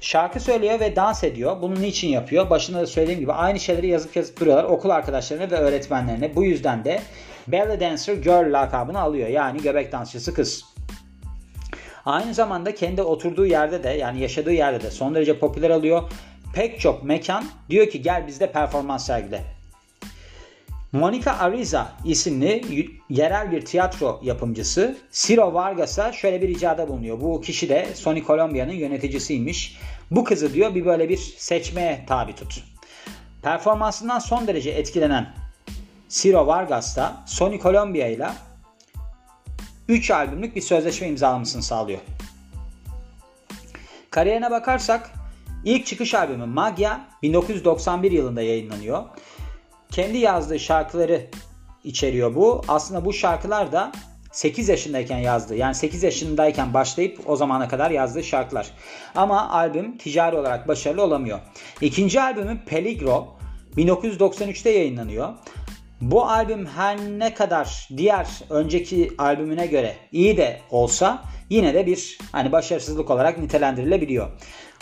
Şarkı 0.00 0.40
söylüyor 0.40 0.80
ve 0.80 0.96
dans 0.96 1.24
ediyor. 1.24 1.62
Bunu 1.62 1.74
niçin 1.80 2.08
yapıyor? 2.08 2.50
Başında 2.50 2.80
da 2.80 2.86
söylediğim 2.86 3.20
gibi 3.20 3.32
aynı 3.32 3.60
şeyleri 3.60 3.88
yazıp 3.88 4.16
yazıp 4.16 4.40
duruyorlar 4.40 4.64
okul 4.64 4.90
arkadaşlarına 4.90 5.50
ve 5.50 5.56
öğretmenlerine. 5.56 6.36
Bu 6.36 6.44
yüzden 6.44 6.84
de 6.84 7.00
Belly 7.48 7.80
Dancer 7.80 8.14
Girl 8.14 8.52
lakabını 8.52 9.00
alıyor. 9.00 9.28
Yani 9.28 9.62
göbek 9.62 9.92
dansçısı 9.92 10.34
kız. 10.34 10.64
Aynı 12.08 12.34
zamanda 12.34 12.74
kendi 12.74 13.02
oturduğu 13.02 13.46
yerde 13.46 13.84
de 13.84 13.88
yani 13.88 14.20
yaşadığı 14.20 14.52
yerde 14.52 14.82
de 14.82 14.90
son 14.90 15.14
derece 15.14 15.38
popüler 15.38 15.70
alıyor. 15.70 16.02
Pek 16.54 16.80
çok 16.80 17.04
mekan 17.04 17.44
diyor 17.70 17.88
ki 17.88 18.02
gel 18.02 18.26
bizde 18.26 18.52
performans 18.52 19.06
sergile. 19.06 19.44
Monica 20.92 21.32
Ariza 21.32 21.92
isimli 22.04 22.62
yerel 23.10 23.52
bir 23.52 23.64
tiyatro 23.64 24.20
yapımcısı 24.22 24.96
Ciro 25.12 25.54
Vargas'a 25.54 26.12
şöyle 26.12 26.42
bir 26.42 26.48
ricada 26.48 26.88
bulunuyor. 26.88 27.20
Bu 27.20 27.40
kişi 27.40 27.68
de 27.68 27.88
Sony 27.94 28.24
Colombia'nın 28.24 28.72
yöneticisiymiş. 28.72 29.78
Bu 30.10 30.24
kızı 30.24 30.54
diyor 30.54 30.74
bir 30.74 30.84
böyle 30.84 31.08
bir 31.08 31.34
seçmeye 31.36 32.04
tabi 32.08 32.34
tut. 32.34 32.64
Performansından 33.42 34.18
son 34.18 34.46
derece 34.46 34.70
etkilenen 34.70 35.34
Ciro 36.08 36.46
Vargas 36.46 36.96
da 36.96 37.16
Sony 37.26 37.58
Colombia 37.60 38.06
ile 38.06 38.28
3 39.88 40.10
albümlük 40.10 40.56
bir 40.56 40.60
sözleşme 40.60 41.08
imzalamasını 41.08 41.62
sağlıyor. 41.62 42.00
Kariyerine 44.10 44.50
bakarsak 44.50 45.10
ilk 45.64 45.86
çıkış 45.86 46.14
albümü 46.14 46.46
Magya 46.46 47.00
1991 47.22 48.12
yılında 48.12 48.42
yayınlanıyor. 48.42 49.04
Kendi 49.90 50.18
yazdığı 50.18 50.58
şarkıları 50.58 51.26
içeriyor 51.84 52.34
bu. 52.34 52.62
Aslında 52.68 53.04
bu 53.04 53.12
şarkılar 53.12 53.72
da 53.72 53.92
8 54.32 54.68
yaşındayken 54.68 55.18
yazdığı 55.18 55.56
yani 55.56 55.74
8 55.74 56.02
yaşındayken 56.02 56.74
başlayıp 56.74 57.30
o 57.30 57.36
zamana 57.36 57.68
kadar 57.68 57.90
yazdığı 57.90 58.24
şarkılar. 58.24 58.70
Ama 59.14 59.50
albüm 59.50 59.98
ticari 59.98 60.36
olarak 60.36 60.68
başarılı 60.68 61.02
olamıyor. 61.02 61.38
İkinci 61.80 62.20
albümü 62.20 62.64
Peligro 62.66 63.38
1993'te 63.76 64.70
yayınlanıyor. 64.70 65.34
Bu 66.00 66.24
albüm 66.24 66.66
her 66.66 66.98
ne 66.98 67.34
kadar 67.34 67.88
diğer 67.96 68.28
önceki 68.50 69.10
albümüne 69.18 69.66
göre 69.66 69.96
iyi 70.12 70.36
de 70.36 70.60
olsa 70.70 71.22
yine 71.50 71.74
de 71.74 71.86
bir 71.86 72.18
hani 72.32 72.52
başarısızlık 72.52 73.10
olarak 73.10 73.38
nitelendirilebiliyor. 73.38 74.28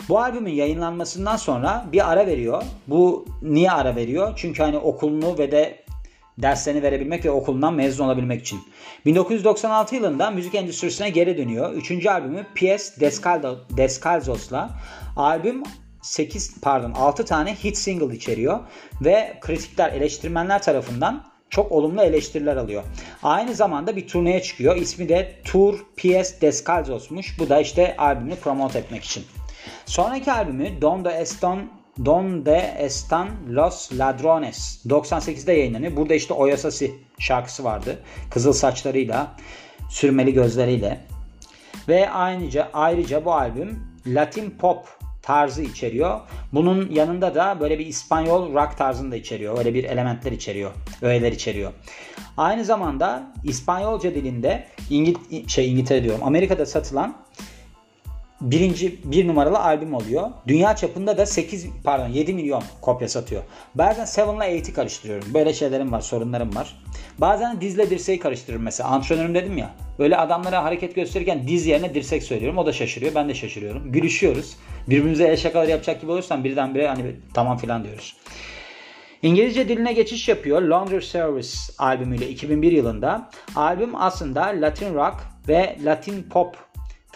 Bu 0.09 0.19
albümün 0.19 0.51
yayınlanmasından 0.51 1.35
sonra 1.35 1.85
bir 1.91 2.11
ara 2.11 2.27
veriyor. 2.27 2.63
Bu 2.87 3.25
niye 3.41 3.71
ara 3.71 3.95
veriyor? 3.95 4.33
Çünkü 4.35 4.63
hani 4.63 4.77
okulunu 4.77 5.37
ve 5.37 5.51
de 5.51 5.83
derslerini 6.37 6.83
verebilmek 6.83 7.25
ve 7.25 7.31
okulundan 7.31 7.73
mezun 7.73 8.05
olabilmek 8.05 8.41
için. 8.41 8.59
1996 9.05 9.95
yılında 9.95 10.31
müzik 10.31 10.55
endüstrisine 10.55 11.09
geri 11.09 11.37
dönüyor. 11.37 11.73
Üçüncü 11.73 12.09
albümü 12.09 12.45
P.S. 12.55 13.01
Descalzos'la. 13.77 14.69
Albüm 15.15 15.63
8 16.01 16.61
pardon 16.61 16.91
6 16.91 17.25
tane 17.25 17.55
hit 17.55 17.77
single 17.77 18.15
içeriyor 18.15 18.59
ve 19.01 19.37
kritikler, 19.41 19.91
eleştirmenler 19.91 20.61
tarafından 20.61 21.23
çok 21.49 21.71
olumlu 21.71 22.01
eleştiriler 22.01 22.55
alıyor. 22.55 22.83
Aynı 23.23 23.55
zamanda 23.55 23.95
bir 23.95 24.07
turneye 24.07 24.41
çıkıyor. 24.41 24.75
İsmi 24.75 25.09
de 25.09 25.35
Tour 25.43 25.79
P.S. 25.95 26.41
Descalzos'muş. 26.41 27.39
Bu 27.39 27.49
da 27.49 27.61
işte 27.61 27.97
albümü 27.97 28.35
promote 28.35 28.79
etmek 28.79 29.03
için. 29.03 29.23
Sonraki 29.85 30.31
albümü 30.31 30.81
Don 30.81 31.05
de 31.05 31.09
Eston 31.09 31.69
Donde 32.05 32.75
Estan 32.79 33.29
Los 33.49 33.91
Ladrones 33.93 34.85
98'de 34.85 35.53
yayınlanıyor. 35.53 35.95
Burada 35.95 36.13
işte 36.13 36.33
Oyasasi 36.33 36.95
şarkısı 37.19 37.63
vardı. 37.63 37.99
Kızıl 38.29 38.53
saçlarıyla, 38.53 39.35
sürmeli 39.89 40.33
gözleriyle. 40.33 41.05
Ve 41.87 42.09
ayrıca, 42.09 42.69
ayrıca 42.73 43.25
bu 43.25 43.33
albüm 43.33 43.87
Latin 44.07 44.49
pop 44.49 44.96
tarzı 45.27 45.63
içeriyor. 45.63 46.19
Bunun 46.53 46.91
yanında 46.91 47.35
da 47.35 47.59
böyle 47.59 47.79
bir 47.79 47.85
İspanyol 47.85 48.53
rock 48.53 48.77
tarzını 48.77 49.11
da 49.11 49.15
içeriyor. 49.15 49.57
Öyle 49.57 49.73
bir 49.73 49.83
elementler 49.83 50.31
içeriyor. 50.31 50.71
Öğeler 51.01 51.31
içeriyor. 51.31 51.71
Aynı 52.37 52.65
zamanda 52.65 53.23
İspanyolca 53.43 54.15
dilinde 54.15 54.67
İngil 54.89 55.47
şey 55.47 55.71
İngiltere 55.71 56.03
diyorum. 56.03 56.21
Amerika'da 56.23 56.65
satılan 56.65 57.15
birinci 58.41 59.11
bir 59.11 59.27
numaralı 59.27 59.59
albüm 59.59 59.93
oluyor. 59.93 60.29
Dünya 60.47 60.75
çapında 60.75 61.17
da 61.17 61.25
8 61.25 61.67
pardon 61.83 62.07
7 62.07 62.33
milyon 62.33 62.63
kopya 62.81 63.09
satıyor. 63.09 63.43
Bazen 63.75 64.05
7 64.05 64.37
ile 64.37 64.59
8'i 64.59 64.73
karıştırıyorum. 64.73 65.33
Böyle 65.33 65.53
şeylerim 65.53 65.91
var, 65.91 66.01
sorunlarım 66.01 66.55
var. 66.55 66.83
Bazen 67.17 67.61
dizle 67.61 67.89
dirseği 67.89 68.19
karıştırırım 68.19 68.63
mesela. 68.63 68.89
Antrenörüm 68.89 69.35
dedim 69.35 69.57
ya. 69.57 69.69
Böyle 69.99 70.17
adamlara 70.17 70.63
hareket 70.63 70.95
gösterirken 70.95 71.47
diz 71.47 71.65
yerine 71.65 71.93
dirsek 71.93 72.23
söylüyorum. 72.23 72.57
O 72.57 72.65
da 72.65 72.73
şaşırıyor. 72.73 73.15
Ben 73.15 73.29
de 73.29 73.33
şaşırıyorum. 73.33 73.91
Gülüşüyoruz. 73.91 74.55
Birbirimize 74.87 75.23
el 75.23 75.37
şakalar 75.37 75.67
yapacak 75.67 76.01
gibi 76.01 76.11
olursan 76.11 76.43
birdenbire 76.43 76.87
hani 76.87 77.15
tamam 77.33 77.57
filan 77.57 77.83
diyoruz. 77.83 78.15
İngilizce 79.21 79.69
diline 79.69 79.93
geçiş 79.93 80.29
yapıyor 80.29 80.61
Laundry 80.61 81.01
Service 81.01 81.49
albümüyle 81.77 82.29
2001 82.29 82.71
yılında. 82.71 83.29
Albüm 83.55 83.95
aslında 83.95 84.41
Latin 84.41 84.93
rock 84.93 85.15
ve 85.47 85.77
Latin 85.85 86.23
pop 86.23 86.66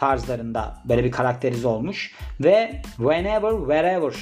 tarzlarında 0.02 0.78
böyle 0.86 1.04
bir 1.04 1.12
karakterize 1.12 1.68
olmuş. 1.68 2.12
Ve 2.40 2.82
Whenever 2.98 3.52
Wherever 3.52 4.14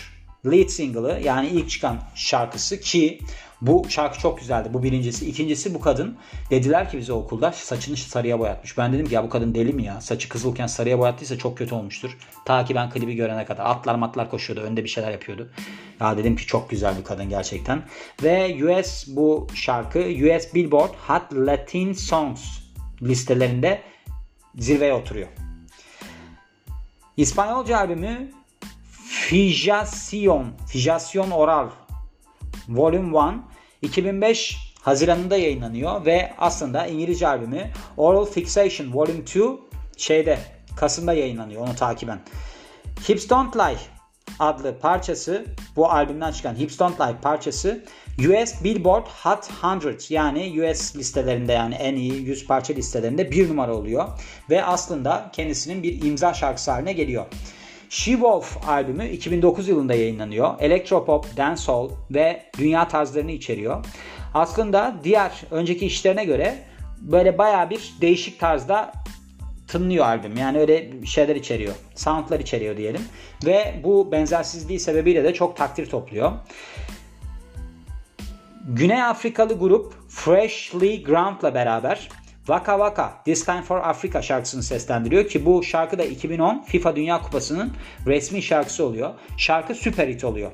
lead 0.46 0.68
single'ı 0.68 1.22
yani 1.24 1.48
ilk 1.48 1.70
çıkan 1.70 1.98
şarkısı 2.16 2.80
ki 2.80 3.20
bu 3.62 3.86
şarkı 3.90 4.20
çok 4.20 4.40
güzeldi. 4.40 4.70
Bu 4.74 4.84
birincisi. 4.84 5.30
İkincisi 5.30 5.74
bu 5.74 5.82
kadın 5.82 6.18
dediler 6.50 6.90
ki 6.90 6.98
bize 6.98 7.14
okulda 7.14 7.52
saçını 7.52 7.98
sarıya 7.98 8.40
boyatmış. 8.40 8.78
Ben 8.78 8.94
dedim 8.94 9.06
ki 9.06 9.16
ya 9.16 9.24
bu 9.24 9.30
kadın 9.30 9.56
deli 9.56 9.74
mi 9.74 9.84
ya? 9.84 10.02
Saçı 10.02 10.30
kızılken 10.30 10.68
sarıya 10.68 11.00
boyattıysa 11.00 11.38
çok 11.38 11.58
kötü 11.58 11.76
olmuştur. 11.76 12.18
Ta 12.46 12.66
ki 12.66 12.76
ben 12.76 12.90
klibi 12.90 13.16
görene 13.16 13.46
kadar. 13.46 13.66
Atlar 13.66 13.96
matlar 13.96 14.30
koşuyordu. 14.30 14.66
Önde 14.66 14.84
bir 14.84 14.90
şeyler 14.90 15.12
yapıyordu. 15.12 15.50
Ya 16.00 16.18
dedim 16.18 16.36
ki 16.36 16.46
çok 16.46 16.70
güzel 16.70 16.98
bir 16.98 17.04
kadın 17.04 17.30
gerçekten. 17.30 17.84
Ve 18.24 18.66
US 18.66 19.08
bu 19.08 19.48
şarkı 19.56 20.00
US 20.00 20.54
Billboard 20.54 20.94
Hot 21.08 21.34
Latin 21.34 21.94
Songs 21.94 22.44
listelerinde 23.02 23.82
zirveye 24.56 24.94
oturuyor. 24.94 25.49
İspanyolca 27.20 27.78
albümü 27.78 28.32
Fijación, 29.10 30.46
Fijación 30.68 31.32
Oral 31.32 31.70
Volume 32.70 33.42
1 33.82 33.88
2005 33.88 34.58
Haziran'ında 34.82 35.38
yayınlanıyor 35.38 36.06
ve 36.06 36.34
aslında 36.38 36.88
İngilizce 36.88 37.28
albümü 37.28 37.72
Oral 37.98 38.26
Fixation 38.26 38.94
Volume 38.94 39.20
2 39.20 39.42
şeyde 39.98 40.40
Kasım'da 40.76 41.14
yayınlanıyor 41.14 41.62
onu 41.62 41.76
takiben. 41.76 42.20
Hips 43.10 43.30
Don't 43.30 43.56
Lie 43.56 43.78
adlı 44.40 44.80
parçası 44.80 45.46
bu 45.76 45.92
albümden 45.92 46.32
çıkan 46.32 46.56
Hips 46.56 46.80
Don't 46.80 47.02
Lie 47.02 47.16
parçası 47.22 47.84
US 48.20 48.64
Billboard 48.64 49.08
Hot 49.24 49.50
100 49.86 50.12
yani 50.12 50.54
US 50.64 50.96
listelerinde 50.96 51.54
yani 51.54 51.76
en 51.76 51.96
iyi 51.96 52.14
100 52.14 52.48
parça 52.48 52.74
listelerinde 52.74 53.32
bir 53.32 53.50
numara 53.50 53.76
oluyor. 53.76 54.08
Ve 54.50 54.64
aslında 54.64 55.30
kendisinin 55.34 55.84
bir 55.84 56.06
imza 56.06 56.34
şarkısı 56.34 56.72
haline 56.72 56.94
geliyor. 56.94 57.26
She 57.90 58.12
Wolf 58.12 58.70
albümü 58.70 59.10
2009 59.10 59.68
yılında 59.68 59.94
yayınlanıyor. 59.94 60.54
Electropop, 60.60 61.38
dancehall 61.38 61.90
ve 62.12 62.44
dünya 62.58 62.88
tarzlarını 62.88 63.32
içeriyor. 63.32 63.86
Aslında 64.34 64.96
diğer 65.04 65.32
önceki 65.52 65.86
işlerine 65.86 66.26
göre 66.26 66.56
böyle 67.02 67.38
baya 67.38 67.70
bir 67.70 67.94
değişik 68.02 68.40
tarzda 68.40 68.92
tınlıyor 69.72 70.06
albüm. 70.06 70.38
Yani 70.38 70.60
öyle 70.60 71.06
şeyler 71.06 71.36
içeriyor. 71.36 71.74
Soundlar 71.96 72.40
içeriyor 72.40 72.78
diyelim. 72.78 73.02
Ve 73.46 73.82
bu 73.84 74.12
benzersizliği 74.12 74.80
sebebiyle 74.80 75.24
de 75.24 75.34
çok 75.34 75.58
takdir 75.58 75.90
topluyor. 75.90 76.32
Güney 78.68 79.04
Afrikalı 79.04 79.60
grup 79.60 79.94
Freshly 80.10 81.04
Ground'la 81.04 81.54
beraber 81.54 82.10
Waka 82.38 82.72
Waka 82.72 83.22
This 83.26 83.46
Time 83.46 83.62
for 83.62 83.78
Africa 83.78 84.22
şarkısını 84.22 84.64
seslendiriyor 84.64 85.28
ki 85.28 85.46
bu 85.46 85.64
şarkı 85.64 85.98
da 85.98 86.04
2010 86.04 86.64
FIFA 86.68 86.96
Dünya 86.96 87.22
Kupası'nın 87.22 87.74
resmi 88.08 88.42
şarkısı 88.42 88.86
oluyor. 88.86 89.14
Şarkı 89.38 89.76
süper 89.76 90.08
hit 90.08 90.24
oluyor. 90.24 90.52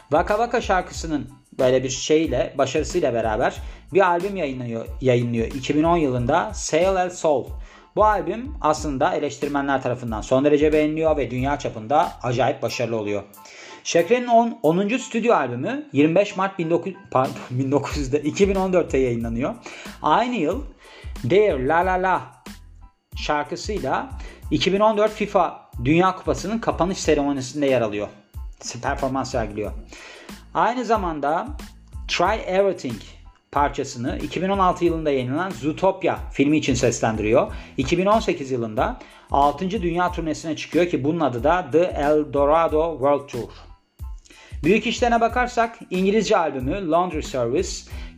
Waka 0.00 0.34
Waka 0.34 0.60
şarkısının 0.60 1.30
böyle 1.58 1.82
bir 1.82 1.90
şeyle, 1.90 2.54
başarısıyla 2.58 3.14
beraber 3.14 3.54
bir 3.94 4.00
albüm 4.00 4.36
yayınlıyor, 4.36 4.86
yayınlıyor 5.00 5.46
2010 5.46 5.96
yılında 5.96 6.54
Sail 6.54 6.96
El 6.96 7.10
Soul. 7.10 7.44
Bu 7.96 8.04
albüm 8.04 8.54
aslında 8.60 9.14
eleştirmenler 9.14 9.82
tarafından 9.82 10.20
son 10.20 10.44
derece 10.44 10.72
beğeniliyor 10.72 11.16
ve 11.16 11.30
dünya 11.30 11.58
çapında 11.58 12.12
acayip 12.22 12.62
başarılı 12.62 12.96
oluyor. 12.96 13.22
Şakir'in 13.84 14.26
10. 14.26 14.58
10. 14.62 14.88
stüdyo 14.96 15.34
albümü 15.34 15.88
25 15.92 16.36
Mart 16.36 16.60
19, 16.60 16.92
pardon, 17.10 17.34
1900'de 17.52 18.22
2014'te 18.22 18.98
yayınlanıyor. 18.98 19.54
Aynı 20.02 20.34
yıl 20.34 20.62
Dare 21.24 21.68
La 21.68 21.86
La 21.86 22.02
La 22.02 22.22
şarkısıyla 23.16 24.10
2014 24.50 25.12
FIFA 25.12 25.70
Dünya 25.84 26.16
Kupası'nın 26.16 26.58
kapanış 26.58 26.98
seremonisinde 26.98 27.66
yer 27.66 27.80
alıyor. 27.80 28.08
Performans 28.82 29.30
sergiliyor. 29.30 29.72
Aynı 30.54 30.84
zamanda 30.84 31.46
Try 32.08 32.40
Everything 32.46 33.00
parçasını 33.52 34.18
2016 34.18 34.84
yılında 34.84 35.10
yayınlanan 35.10 35.50
Zootopia 35.50 36.16
filmi 36.32 36.56
için 36.56 36.74
seslendiriyor. 36.74 37.52
2018 37.76 38.50
yılında 38.50 38.98
6. 39.30 39.70
Dünya 39.70 40.12
turnesine 40.12 40.56
çıkıyor 40.56 40.86
ki 40.86 41.04
bunun 41.04 41.20
adı 41.20 41.44
da 41.44 41.66
The 41.72 41.78
El 41.78 42.32
Dorado 42.32 42.92
World 42.92 43.28
Tour. 43.28 43.50
Büyük 44.64 44.86
işlerine 44.86 45.20
bakarsak 45.20 45.78
İngilizce 45.90 46.36
albümü 46.36 46.90
Laundry 46.90 47.22
Service 47.22 47.68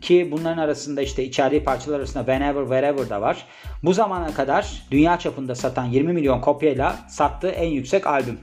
ki 0.00 0.28
bunların 0.32 0.58
arasında 0.58 1.02
işte 1.02 1.24
içerdiği 1.24 1.64
parçalar 1.64 1.98
arasında 1.98 2.24
Whenever 2.24 2.62
Wherever 2.62 3.10
da 3.10 3.20
var. 3.20 3.46
Bu 3.82 3.92
zamana 3.92 4.34
kadar 4.34 4.82
dünya 4.90 5.18
çapında 5.18 5.54
satan 5.54 5.84
20 5.84 6.12
milyon 6.12 6.40
kopyayla 6.40 6.96
sattığı 7.08 7.48
en 7.48 7.68
yüksek 7.68 8.06
albüm. 8.06 8.38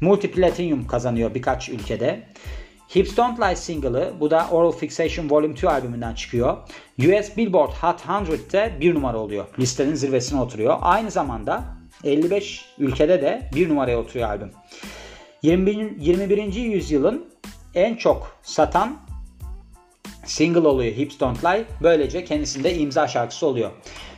Multi 0.00 0.30
Platinum 0.30 0.86
kazanıyor 0.86 1.34
birkaç 1.34 1.68
ülkede. 1.68 2.22
Hips 2.94 3.16
Don't 3.16 3.40
Lie 3.40 3.56
single'ı 3.56 4.12
bu 4.20 4.30
da 4.30 4.48
Oral 4.50 4.72
Fixation 4.72 5.30
Volume 5.30 5.54
2 5.54 5.68
albümünden 5.68 6.14
çıkıyor. 6.14 6.56
US 6.98 7.36
Billboard 7.36 7.72
Hot 7.72 8.00
100'te 8.00 8.76
bir 8.80 8.94
numara 8.94 9.18
oluyor. 9.18 9.44
Listenin 9.58 9.94
zirvesine 9.94 10.40
oturuyor. 10.40 10.78
Aynı 10.80 11.10
zamanda 11.10 11.64
55 12.04 12.64
ülkede 12.78 13.22
de 13.22 13.50
bir 13.54 13.68
numaraya 13.68 13.98
oturuyor 13.98 14.28
albüm. 14.28 14.50
21. 15.42 16.00
21. 16.00 16.52
yüzyılın 16.54 17.26
en 17.74 17.94
çok 17.94 18.36
satan 18.42 18.96
single 20.24 20.68
oluyor 20.68 20.92
Hips 20.92 21.20
Don't 21.20 21.44
Lie. 21.44 21.64
Böylece 21.82 22.24
kendisinde 22.24 22.74
imza 22.74 23.08
şarkısı 23.08 23.46
oluyor. 23.46 23.70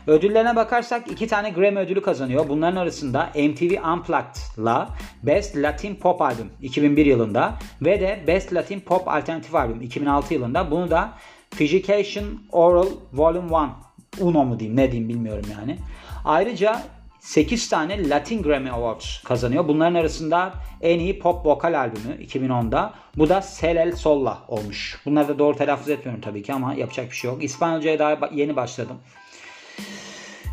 Ödüllerine 0.07 0.57
bakarsak 0.57 1.11
iki 1.11 1.27
tane 1.27 1.51
Grammy 1.51 1.81
ödülü 1.81 2.03
kazanıyor. 2.03 2.49
Bunların 2.49 2.77
arasında 2.77 3.31
MTV 3.35 3.93
Unplugged'la 3.93 4.89
Best 5.23 5.57
Latin 5.57 5.95
Pop 5.95 6.23
Album 6.23 6.51
2001 6.63 7.07
yılında 7.07 7.55
ve 7.83 8.01
de 8.01 8.25
Best 8.27 8.55
Latin 8.55 8.81
Pop 8.81 9.09
Alternative 9.09 9.59
Album 9.59 9.83
2006 9.83 10.35
yılında. 10.35 10.71
Bunu 10.71 10.91
da 10.91 11.13
Fijication 11.51 12.25
Oral 12.53 12.89
Volume 13.13 13.49
1 13.51 13.87
Uno 14.21 14.45
mu 14.45 14.59
diyeyim 14.59 14.77
ne 14.77 14.93
diyeyim 14.93 15.09
bilmiyorum 15.09 15.45
yani. 15.59 15.79
Ayrıca 16.25 16.83
8 17.27 17.69
tane 17.69 18.09
Latin 18.09 18.43
Grammy 18.43 18.71
Awards 18.71 19.23
kazanıyor. 19.23 19.69
Bunların 19.69 19.95
arasında 19.95 20.53
en 20.83 20.99
iyi 20.99 21.19
pop 21.19 21.47
vokal 21.47 21.79
albümü 21.79 22.25
2010'da. 22.25 22.95
Bu 23.17 23.29
da 23.29 23.43
Selel 23.43 23.97
Solla 23.97 24.39
olmuş. 24.49 25.01
Bunları 25.07 25.29
da 25.29 25.39
doğru 25.39 25.57
telaffuz 25.57 25.89
etmiyorum 25.89 26.21
tabii 26.21 26.43
ki 26.43 26.53
ama 26.53 26.75
yapacak 26.75 27.11
bir 27.11 27.17
şey 27.17 27.31
yok. 27.31 27.45
İspanyolcaya 27.45 27.99
daha 27.99 28.31
yeni 28.33 28.57
başladım. 28.57 28.97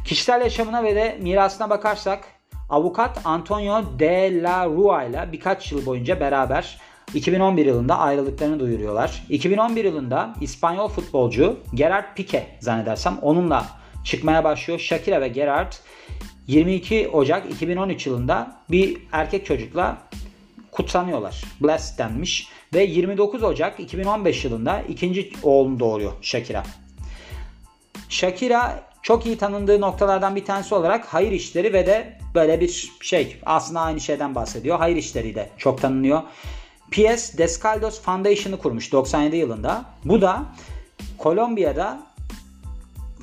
Kişisel 0.06 0.42
yaşamına 0.42 0.84
ve 0.84 0.96
de 0.96 1.18
mirasına 1.22 1.70
bakarsak 1.70 2.26
avukat 2.70 3.22
Antonio 3.26 4.00
de 4.00 4.44
la 4.44 4.66
Rua 4.66 5.04
ile 5.04 5.30
birkaç 5.32 5.72
yıl 5.72 5.86
boyunca 5.86 6.20
beraber 6.20 6.80
2011 7.14 7.66
yılında 7.66 8.00
ayrılıklarını 8.00 8.60
duyuruyorlar. 8.60 9.24
2011 9.30 9.86
yılında 9.86 10.34
İspanyol 10.42 10.88
futbolcu 10.88 11.60
Gerard 11.74 12.16
Pique 12.16 12.48
zannedersem 12.60 13.18
onunla 13.22 13.66
çıkmaya 14.04 14.44
başlıyor. 14.44 14.80
Shakira 14.80 15.22
ve 15.22 15.28
Gerard 15.28 15.74
22 16.48 17.10
Ocak 17.14 17.52
2013 17.52 18.08
yılında 18.08 18.56
bir 18.72 18.98
erkek 19.12 19.46
çocukla 19.46 19.98
kutsanıyorlar. 20.72 21.44
Blessed 21.62 21.98
denmiş. 21.98 22.48
Ve 22.74 22.84
29 22.84 23.44
Ocak 23.44 23.80
2015 23.80 24.46
yılında 24.46 24.82
ikinci 24.90 25.32
oğlunu 25.44 25.80
doğuruyor 25.80 26.12
Shakira. 26.22 26.64
Shakira 28.10 28.84
çok 29.02 29.26
iyi 29.26 29.38
tanındığı 29.38 29.82
noktalardan 29.82 30.36
bir 30.36 30.46
tanesi 30.46 30.76
olarak 30.76 31.06
hayır 31.06 31.32
işleri 31.32 31.74
ve 31.74 31.88
de 31.88 32.20
böyle 32.36 32.60
bir 32.62 32.92
şey 33.02 33.38
aslında 33.46 33.80
aynı 33.80 34.00
şeyden 34.00 34.36
bahsediyor. 34.36 34.78
Hayır 34.78 34.96
işleri 34.96 35.36
de 35.36 35.50
çok 35.58 35.82
tanınıyor. 35.82 36.22
PS 36.92 37.38
Descaldos 37.38 38.02
Foundation'ı 38.02 38.58
kurmuş 38.58 38.92
97 38.92 39.36
yılında. 39.36 39.86
Bu 40.06 40.22
da 40.22 40.46
Kolombiya'da 41.18 42.00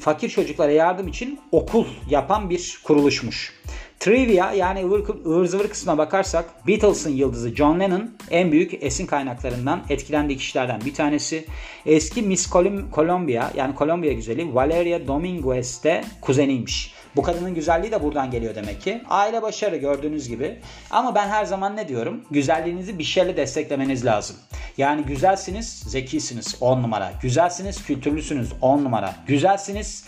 fakir 0.01 0.29
çocuklara 0.29 0.73
yardım 0.73 1.09
için 1.09 1.41
okul 1.53 1.87
yapan 2.11 2.51
bir 2.51 2.81
kuruluşmuş. 2.85 3.61
Trivia 4.01 4.53
yani 4.53 4.85
ıvır, 4.85 5.09
ıvır 5.27 5.47
zıvır 5.47 5.69
kısmına 5.69 5.99
bakarsak 5.99 6.67
Beatles'ın 6.67 7.11
yıldızı 7.11 7.57
John 7.57 7.81
Lennon 7.81 8.11
en 8.31 8.53
büyük 8.53 8.83
esin 8.83 9.07
kaynaklarından 9.07 9.83
etkilendiği 9.89 10.39
kişilerden 10.39 10.81
bir 10.85 10.95
tanesi. 10.95 11.45
Eski 11.87 12.23
Miss 12.23 12.51
Columbia 12.95 13.51
yani 13.57 13.75
Kolombiya 13.75 14.13
güzeli 14.13 14.55
Valeria 14.55 15.07
Dominguez 15.07 15.85
de 15.85 16.05
kuzeniymiş. 16.21 16.95
Bu 17.17 17.23
kadının 17.23 17.55
güzelliği 17.55 17.93
de 17.93 18.03
buradan 18.03 18.31
geliyor 18.31 18.55
demek 18.55 18.81
ki. 18.83 19.03
Aile 19.09 19.43
başarı 19.43 19.77
gördüğünüz 19.77 20.29
gibi. 20.29 20.61
Ama 20.91 21.15
ben 21.15 21.29
her 21.29 21.45
zaman 21.45 21.77
ne 21.77 21.89
diyorum? 21.89 22.25
Güzelliğinizi 22.31 22.99
bir 22.99 23.05
şeyle 23.05 23.37
desteklemeniz 23.37 24.07
lazım. 24.07 24.37
Yani 24.77 25.03
güzelsiniz, 25.03 25.79
zekisiniz 25.87 26.57
10 26.61 26.83
numara. 26.83 27.13
Güzelsiniz, 27.23 27.85
kültürlüsünüz 27.85 28.53
10 28.61 28.85
numara. 28.85 29.15
Güzelsiniz, 29.27 30.05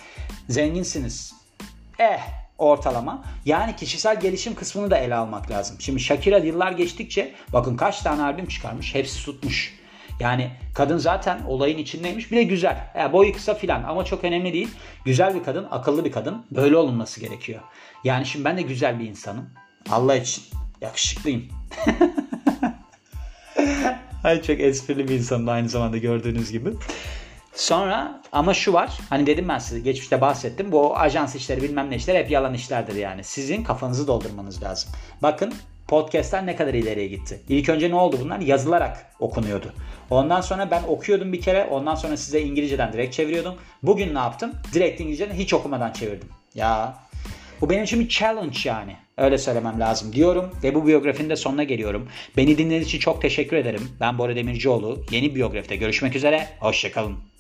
zenginsiniz. 0.49 1.35
Eh 1.99 2.21
ortalama. 2.59 3.25
Yani 3.44 3.76
kişisel 3.76 4.21
gelişim 4.21 4.54
kısmını 4.54 4.90
da 4.90 4.99
ele 4.99 5.14
almak 5.14 5.50
lazım. 5.50 5.76
Şimdi 5.80 6.00
Shakira 6.00 6.38
yıllar 6.38 6.73
geçtikçe 6.73 7.35
bakın 7.52 7.76
kaç 7.76 8.00
tane 8.00 8.23
albüm 8.23 8.47
çıkarmış. 8.47 8.94
Hepsi 8.94 9.25
tutmuş. 9.25 9.82
Yani 10.21 10.50
kadın 10.75 10.99
zaten 10.99 11.40
olayın 11.49 11.78
içindeymiş. 11.78 12.33
Bir 12.33 12.37
de 12.37 12.42
güzel. 12.42 12.90
Yani 12.97 13.12
boyu 13.12 13.33
kısa 13.33 13.54
filan 13.54 13.83
ama 13.83 14.04
çok 14.04 14.25
önemli 14.25 14.52
değil. 14.52 14.69
Güzel 15.04 15.35
bir 15.35 15.45
kadın, 15.45 15.66
akıllı 15.71 16.04
bir 16.04 16.12
kadın. 16.12 16.45
Böyle 16.50 16.76
olunması 16.76 17.21
gerekiyor. 17.21 17.61
Yani 18.04 18.26
şimdi 18.26 18.45
ben 18.45 18.57
de 18.57 18.62
güzel 18.62 19.00
bir 19.00 19.09
insanım. 19.09 19.50
Allah 19.90 20.16
için 20.16 20.45
yakışıklıyım. 20.81 21.49
Ay 24.25 24.42
çok 24.42 24.61
esprili 24.61 25.09
bir 25.09 25.14
insanım 25.14 25.49
aynı 25.49 25.69
zamanda 25.69 25.99
gördüğünüz 25.99 26.52
gibi. 26.52 26.71
Sonra 27.54 28.23
ama 28.33 28.54
şu 28.54 28.73
var. 28.73 28.99
Hani 29.11 29.26
dedim 29.26 29.49
ben 29.49 29.59
size 29.59 29.81
geçmişte 29.81 30.21
bahsettim. 30.21 30.73
Bu 30.73 30.99
ajans 30.99 31.35
işleri 31.35 31.62
bilmem 31.62 31.90
ne 31.90 31.97
işler 31.97 32.14
hep 32.14 32.31
yalan 32.31 32.54
işlerdir 32.54 32.95
yani. 32.95 33.25
Sizin 33.25 33.64
kafanızı 33.64 34.07
doldurmanız 34.07 34.62
lazım. 34.62 34.92
Bakın 35.23 35.54
podcastler 35.89 36.47
ne 36.47 36.57
kadar 36.57 36.75
ileriye 36.75 37.07
gitti. 37.07 37.41
İlk 37.49 37.69
önce 37.69 37.91
ne 37.91 37.95
oldu 37.95 38.19
bunlar? 38.21 38.39
Yazılarak 38.41 39.07
okunuyordu. 39.21 39.73
Ondan 40.11 40.41
sonra 40.41 40.71
ben 40.71 40.83
okuyordum 40.83 41.33
bir 41.33 41.41
kere. 41.41 41.65
Ondan 41.65 41.95
sonra 41.95 42.17
size 42.17 42.41
İngilizceden 42.41 42.93
direkt 42.93 43.15
çeviriyordum. 43.15 43.55
Bugün 43.83 44.15
ne 44.15 44.19
yaptım? 44.19 44.53
Direkt 44.75 45.01
İngilizceden 45.01 45.35
hiç 45.35 45.55
okumadan 45.55 45.93
çevirdim. 45.93 46.29
Ya 46.55 46.99
bu 47.61 47.71
benim 47.71 47.85
için 47.85 48.01
bir 48.01 48.09
challenge 48.09 48.59
yani. 48.65 48.97
Öyle 49.17 49.39
söylemem 49.39 49.81
lazım 49.81 50.12
diyorum 50.12 50.51
ve 50.62 50.75
bu 50.75 50.87
biyografinin 50.87 51.31
de 51.31 51.37
sonuna 51.37 51.65
geliyorum. 51.65 52.09
Beni 52.37 52.59
dinlediğiniz 52.59 52.87
için 52.87 52.99
çok 52.99 53.23
teşekkür 53.23 53.57
ederim. 53.57 53.89
Ben 54.01 54.19
Bora 54.19 54.37
Demircioğlu. 54.37 55.05
Yeni 55.11 55.35
biyografide 55.35 55.77
görüşmek 55.77 56.17
üzere. 56.17 56.49
Hoşçakalın. 56.61 57.32